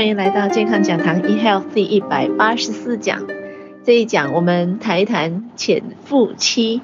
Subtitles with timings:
[0.00, 3.26] 欢迎来到健康讲堂 eHealth 第一百八十四讲。
[3.84, 6.80] 这一讲我们谈一谈潜伏期。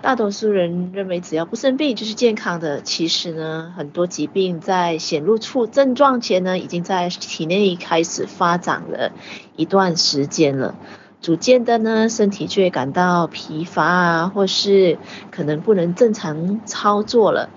[0.00, 9.12] 大多数人认为只要不生病就是健康的，其实呢，很多疾病在显露出症状前呢，已经在体内开始发展了
[9.54, 10.74] 一段时间了。
[11.20, 14.98] 逐渐的呢，身体却感到疲乏啊，或是
[15.30, 17.48] 可能不能正常操作了。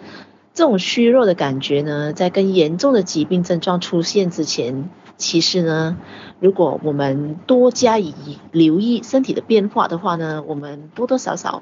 [0.55, 5.97] 这种虚弱的感觉呢，在更严重的疾病症状出现之前，其实呢，
[6.39, 8.13] 如果我们多加以
[8.53, 11.61] 留意身体的变化的话呢，我们多多少少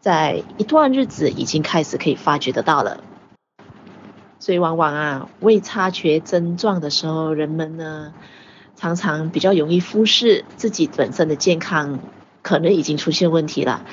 [0.00, 3.00] 在一段日子已经开始可以发觉得到了。
[4.38, 8.12] 所以往往啊，未察觉症状的时候，人们呢，
[8.76, 11.98] 常常比较容易忽视自己本身的健康，
[12.42, 13.86] 可能已经出现问题了。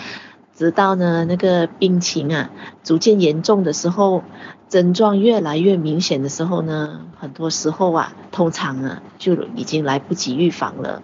[0.55, 2.49] 直到呢那个病情啊
[2.81, 4.23] 逐渐严重的时候，
[4.69, 11.03] 症状越来越明显的时候呢，很多时候啊，通常啊就已经来不及预防了。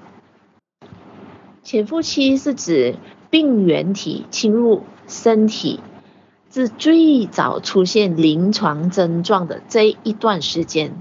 [1.63, 2.95] 潜伏期是指
[3.29, 5.79] 病原体侵入身体，
[6.49, 10.95] 至最早出现临床症状的这一段时间。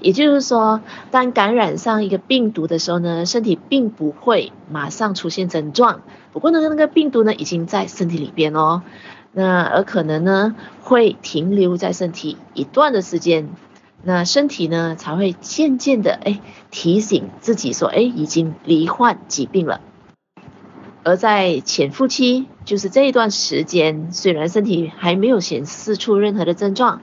[0.00, 6.02] 也就是说，当感染上一个病毒的时候呢，身体并不会马上出现症状。
[6.32, 8.82] 不过呢，那个病毒呢已经在身体里边哦，
[9.32, 13.48] 那而可能呢会停留在身体一段的时间，
[14.02, 19.80] 那身体呢才会渐渐的哎提醒自己说，哎已经罹患疾病了。
[21.02, 27.00] 而在潜伏期，就是这一段时间，虽然身体还没有显示出任何的症状，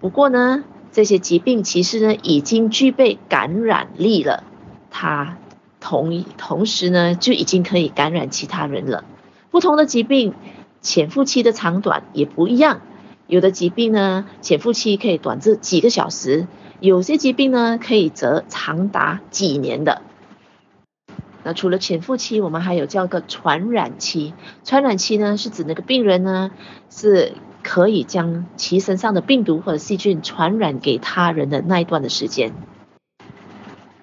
[0.00, 0.64] 不过呢。
[0.92, 4.44] 这些疾病其实呢已经具备感染力了，
[4.90, 5.38] 它
[5.80, 9.02] 同同时呢就已经可以感染其他人了。
[9.50, 10.34] 不同的疾病
[10.82, 12.82] 潜伏期的长短也不一样，
[13.26, 16.46] 有的疾病呢潜伏期可以短至几个小时，
[16.78, 20.02] 有些疾病呢可以则长达几年的。
[21.42, 24.34] 那除了潜伏期，我们还有叫个传染期。
[24.62, 26.50] 传染期呢是指那个病人呢
[26.90, 27.32] 是。
[27.62, 32.52] 可以将其身上的病毒或者细菌传染给他人的那一段的时间。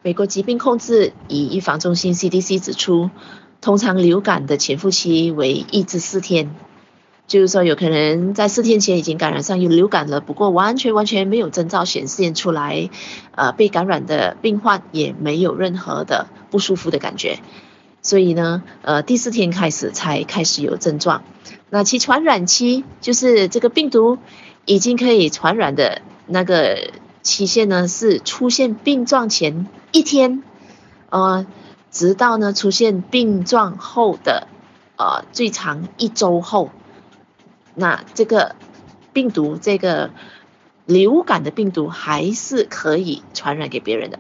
[0.01, 3.09] 美国疾病控制与预防中心 CDC 指出，
[3.59, 6.55] 通常流感的潜伏期为一至四天，
[7.27, 12.89] 就是说有可能在四天前已经感染上有流感了，不过完全完全没有征兆显现出来，
[13.35, 17.39] 呃，被感染的病患也没有任何的不舒服的感觉。
[18.01, 21.23] 所以呢，呃，第四天开始才开始有症状。
[21.69, 24.17] 那其传染期就是这个病毒
[24.65, 30.41] 已经可以传染的那个期限呢，是出现病状前一天，
[31.09, 31.45] 呃，
[31.91, 34.47] 直到呢出现病状后的
[34.97, 36.71] 呃最长一周后，
[37.75, 38.55] 那这个
[39.13, 40.11] 病毒这个
[40.85, 44.19] 流感的病毒还是可以传染给别人的。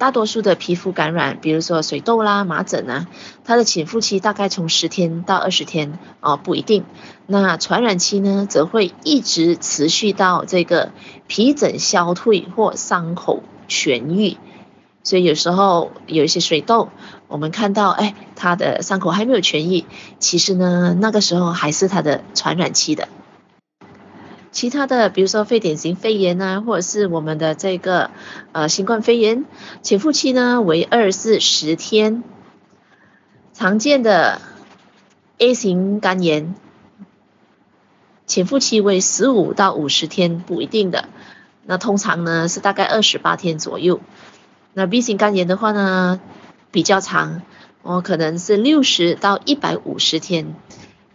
[0.00, 3.06] 大多数的皮肤感染，比如说水痘啦、麻疹啊，
[3.44, 6.86] 它的潜伏期大概从十天到二十天哦，不一定。
[7.26, 10.92] 那传染期呢，则会一直持续到这个
[11.26, 14.38] 皮疹消退或伤口痊愈。
[15.02, 16.88] 所以有时候有一些水痘，
[17.28, 19.84] 我们看到哎，它的伤口还没有痊愈，
[20.18, 23.06] 其实呢，那个时候还是它的传染期的。
[24.52, 28.10] 其他的，比如说非典型肺炎啊，或者是我们的这个
[28.52, 29.44] 呃新冠肺炎，
[29.80, 32.24] 潜伏期呢为二至十天。
[33.52, 34.40] 常见的
[35.38, 36.54] A 型肝炎，
[38.26, 41.08] 潜伏期为十五到五十天，不一定的。
[41.64, 44.00] 那通常呢是大概二十八天左右。
[44.72, 46.20] 那 B 型肝炎的话呢
[46.72, 47.42] 比较长，
[47.82, 50.56] 哦可能是六十到一百五十天。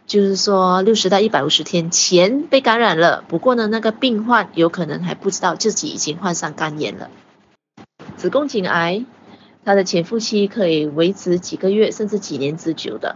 [0.07, 7.09] 就是说，六十到一百五十天前被感染了，不过呢，那个病患有可能还不知道自己已经患上肝炎了。
[8.15, 9.03] 子宫颈癌，
[9.63, 13.15] 它的潜伏期可以维持几个月甚至几年之久的，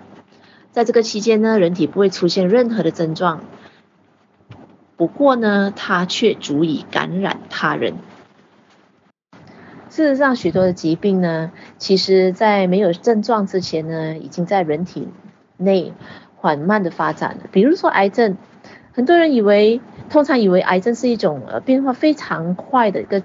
[0.71, 3.43] 在这个期间呢，人体不会出现任何的症状，
[4.97, 7.97] 不过呢，它却足以感染他人。
[9.91, 15.07] 事实上，许多的疾病呢，其实在没有症状之前呢，已经在人体
[15.57, 15.93] 内。
[16.41, 18.37] 缓慢的发展，比如说癌症，
[18.93, 23.21] 很多人以为，通常以为癌症是一种呃变化非常快的一个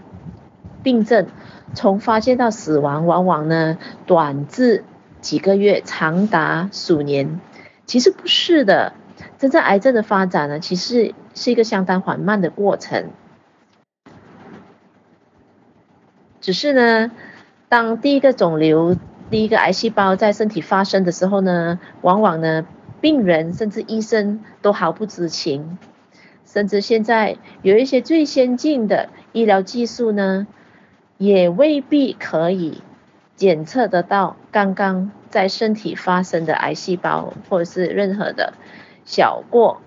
[0.82, 1.28] 病症，
[1.74, 4.82] 从发现到死亡往往呢短至
[5.20, 7.40] 几个月，长达数年。
[7.86, 8.94] 其实不是的，
[9.38, 13.10] 真正癌症的发展呢，其实是一个相当缓慢的过程。
[16.40, 17.12] 只是呢，
[17.68, 18.96] 当第一个肿瘤、
[19.30, 22.66] 第一个癌细胞在身体发生的时候呢，往往呢。
[23.04, 25.76] 病人甚至医生都毫不知情，
[26.46, 30.46] 甚至现在有一些最先进的医疗技术呢，
[31.18, 32.80] 也未必可以
[33.36, 38.54] 检测得到刚刚在身体发生的癌细胞，或者是任何的
[39.04, 39.82] 小过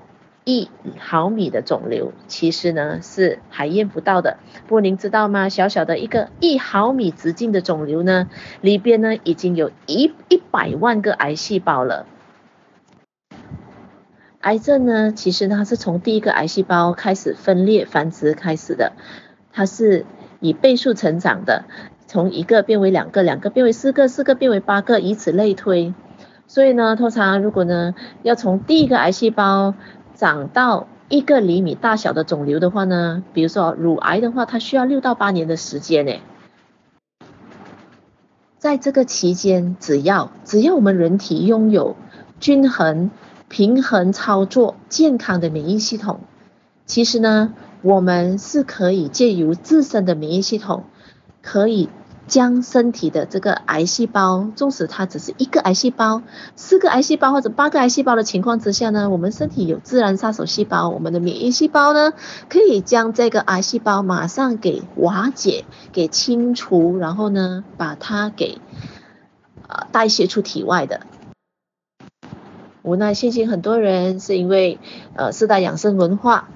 [0.46, 0.70] 一
[1.00, 4.38] 毫米的肿瘤，其实呢是还验不到的。
[4.68, 5.50] 不过您知道吗？
[5.50, 8.30] 小小的一个一毫米直径的肿瘤呢，
[8.62, 12.06] 里边呢已经有一一百万个癌细胞了。
[14.42, 18.94] 癌症呢，其实它是从第一个癌细胞开始分裂繁殖开始的，
[19.52, 20.06] 它是
[20.40, 21.66] 以倍数成长的，
[22.06, 25.94] 从一个变为两个，两个变为四个，四个变为八个，以此类推。
[26.46, 29.74] 所以呢，通常如果呢要从第一个癌细胞
[30.14, 36.14] 长到一个厘米大小的肿瘤的话呢，比如说乳癌的话，它需要六到八年的时间呢。
[38.60, 41.96] 在这个期间，只要只要我们人体拥有
[42.40, 43.10] 均衡。
[43.50, 46.20] 平衡操作健康的免疫系统，
[46.86, 50.84] 其实呢，我们是可以借由自身的免疫系统，
[51.42, 51.90] 可以
[52.28, 56.24] 将身体的这个癌细胞，纵使它只是一个癌细胞、
[56.58, 62.12] 四个癌细胞或者八个癌细胞的情况之下呢，我们身体有自然杀手细胞，我们的免疫细胞呢，
[62.50, 68.60] 可以将这个癌细胞马上给瓦解、给清除，然后呢，把它给
[69.70, 71.00] 呃代谢出体外的。
[72.88, 74.80] 无奈，现今很多人是因为
[75.14, 76.48] 呃四大养生文化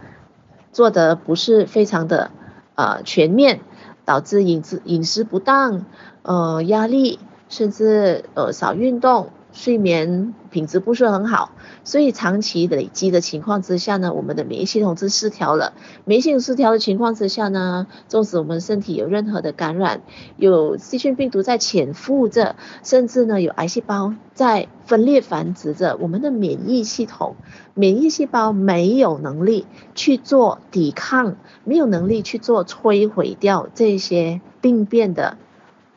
[0.72, 2.31] 做的不是非常的
[2.75, 3.60] 呃全面，
[4.06, 5.83] 导致饮食饮食不当，
[6.24, 7.19] 呃压力，
[7.50, 9.31] 甚至呃少运动。
[9.53, 11.51] 睡眠品质不是很好，
[11.83, 15.74] 所以长期累积的情况之下呢，我们的免疫系统是失调了。
[16.06, 20.01] 免疫系统失调的情况之下呢，纵使我们身体有任何的感染，
[20.38, 27.36] 有细菌病毒在潜伏着，甚至呢有癌细胞在分裂繁殖着，我们的免疫系统、
[27.74, 35.38] 免疫细胞没有能力去做抵抗，没有能力去做摧毁掉这些病变的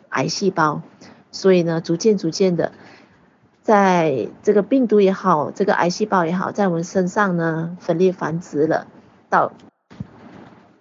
[0.08, 0.82] 癌细胞，
[1.30, 2.72] 所以呢，逐渐逐渐的。
[3.64, 8.86] 在这个病毒也好，这个癌细胞也好，在我们身上呢分裂繁殖了，
[9.30, 9.52] 到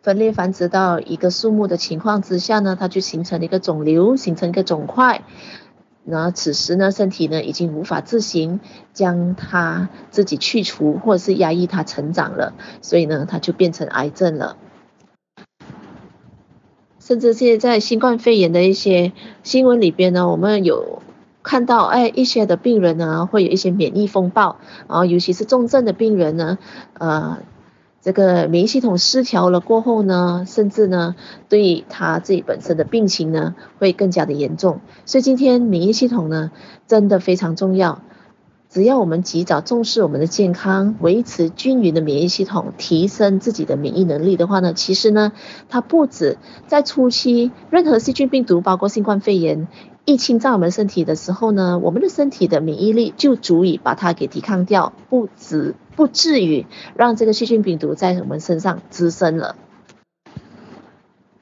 [0.02, 5.24] 分裂繁殖到一个数目的情况之下呢，它就形成了一个肿瘤，形成一个肿块。
[6.04, 8.60] 那此时呢，身体呢已经无法自行
[8.92, 14.58] 将它自己去除，或者是压抑它成长了，所以呢，它就变成癌症了。
[17.00, 21.02] 甚至现在新冠肺炎的一些新闻里边呢，我们有。
[21.44, 24.58] 看到哎，一些的病人呢，会有一些免疫风暴，
[24.88, 26.58] 啊，尤其是重症的病人呢，
[26.94, 27.40] 呃，
[28.02, 31.16] 这个免疫系统失调了过后呢，甚至呢，
[31.50, 34.80] 对他自己本身的病情呢，会更加的严重。
[35.06, 36.52] 所以今天免疫系统呢，
[36.88, 38.02] 真的非常重要。
[38.70, 45.32] 只要我们及早重视我们的健康，维持均匀的免疫系统，提升自己的免疫能力的话呢，其实呢，
[45.70, 49.68] 它不止在初期，任何细菌病毒，包括新冠肺炎。
[50.06, 56.66] 一侵占我们身体的时候呢，我们的身体的免疫力就足以把它给抵抗掉，不止不至于
[56.96, 59.56] 让这个细菌病毒在我们身上滋生了。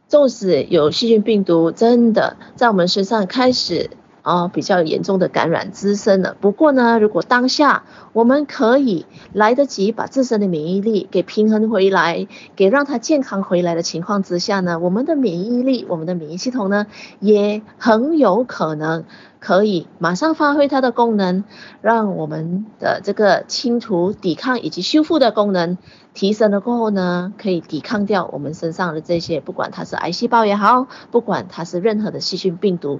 [0.07, 3.89] 纵使有细菌病毒真的在我们身上开始。
[4.21, 6.35] 啊、比较严重的感染滋生了。
[6.39, 16.87] 不过呢，如果当下我们可以来得及把自身的免疫力给平衡回来，给让它健康回来的情况之下呢，我们的免疫力，我们的免疫系统呢，
[17.19, 19.05] 也很有可能
[19.39, 21.43] 可以马上发挥它的功能，
[21.81, 25.77] 让我们的这个清除、抵抗以及修复的功能
[26.13, 32.99] 提升了过后呢，可以抵抗掉我们身上的这些，不管它是癌细胞也好，不管它是任何的细菌病毒。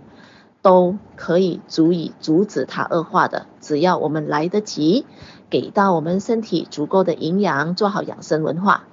[0.61, 5.05] 都可以足以阻止它恶化的，只要我们来得及，
[5.49, 8.83] 给到我们身体足够的营养，做好养生文化。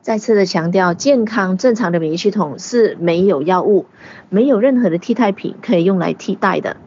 [0.00, 3.84] 再次的强调，健康正常的免疫系统是没有药物，
[4.30, 6.78] 没有任何的替代品可以用来替代的，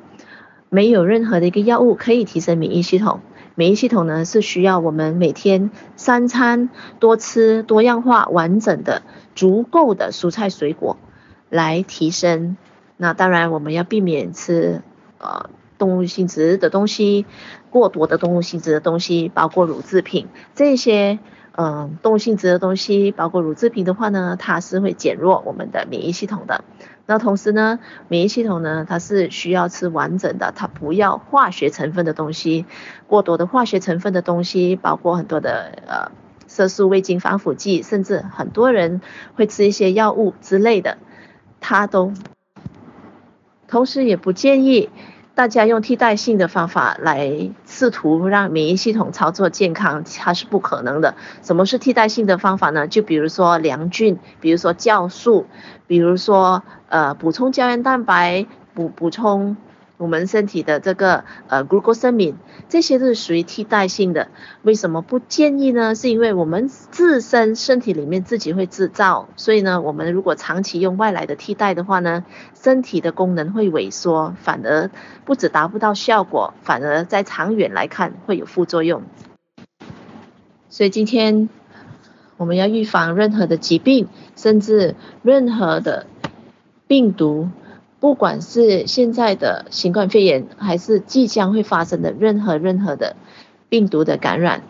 [0.70, 3.20] 没有任何的一个药物可以提升免疫系统。
[3.53, 9.03] 免疫系统呢，是需要我们每天三餐多吃多样化、完整的、
[9.36, 10.98] 足够的蔬菜水果
[11.51, 12.58] 来提升。
[12.97, 14.81] 那当然，我们要避免吃
[15.19, 17.25] 呃动物性质的东西，
[17.69, 21.19] 过多的动物性质的东西，包括乳制品这些
[21.55, 26.63] 嗯、动物性质的东西，包括乳制品的话呢，它是会减弱我们的免疫系统的。
[27.05, 32.65] 那同时呢，免疫系统呢，它是需要吃完整的，它不要化学成分的东西，
[33.05, 36.12] 过多的化学成分的东西，包括很多的呃
[36.47, 39.01] 色素、味精、防腐剂，甚至很多人
[39.35, 40.97] 会吃一些药物之类的，
[41.59, 42.13] 它都。
[43.73, 44.91] 同时也不建议
[45.33, 51.15] 大家用替代性的方法来试图让免疫系统操作健康，它是不可能的。
[51.41, 52.87] 什么是替代性的方法呢？
[52.87, 55.47] 就比如说良菌，比如说酵素，
[55.87, 59.57] 比如说呃补充胶原蛋白，补补充。
[59.97, 62.35] 我们身体的这个呃 glucosamine，
[62.67, 64.29] 这些都是属于替代性的。
[64.63, 65.95] 为什么不建议呢？
[65.95, 74.89] 是因为我们自身身体里面自己会制造，所以呢，我们如果长期用外来的替代的话呢，身体的功能会萎缩，反而
[75.25, 79.03] 不止达不到效果，反而在长远来看会有副作用。
[80.69, 81.50] 所以今天
[82.35, 86.07] 我们要预防任何的疾病，甚至任何的
[86.88, 87.50] 病毒。
[88.03, 93.15] 不管是现在的新冠肺炎，还是即将会发生的任何任何的
[93.69, 94.63] 病毒的感染，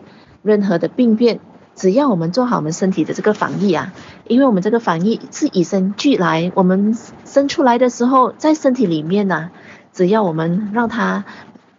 [0.44, 1.40] 任何的病变，
[1.74, 3.92] 只要我们做好我们身体的这个防疫啊，
[4.28, 9.50] 因为我们这个防疫是与生俱来，我们生出来的时候在身体里面呢、
[9.92, 11.24] 只要我们让它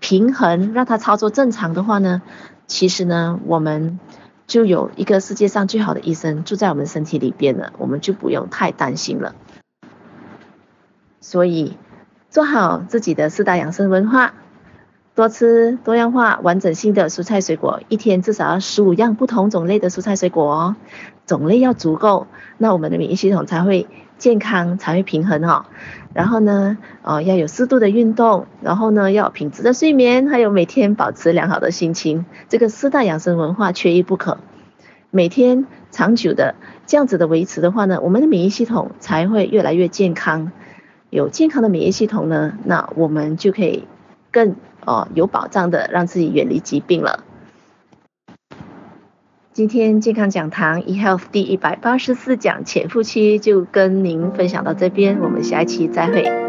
[0.01, 2.21] 平衡，让它操作正常的话呢，
[2.67, 3.97] 其实呢，我们
[4.45, 9.35] 就有一个世界上最好的医生住在我们身体里边了，我们就不用太担心了。
[11.25, 11.75] 所以，
[12.29, 14.35] 做好自己的四大养生文化，
[15.15, 20.75] 多吃多样化、完整性的蔬菜水果，一天至少要十五样不同种类的蔬菜水果哦，
[21.25, 22.27] 种类要足够，
[22.59, 23.87] 那我们的免疫系统才会
[24.19, 25.65] 健康，才会平衡哦。
[26.13, 34.37] 然后呢，哦要有适度的运动，然后呢要有品质的睡眠，还有每天保持良好的心情，这个四大养生文化缺一不可。
[35.09, 36.53] 每天长久的
[36.85, 40.51] 这样子的维持的话呢，我们的免疫系统才会越来越健康。
[41.15, 43.85] 有健康的免疫系统呢，那我们就可以
[44.31, 47.23] 更哦有保障的让自己远离疾病了。
[49.53, 56.44] 今天健康讲堂 eHealth 第一百八十四讲潜伏期就跟您分享到这边，我们下一期再会。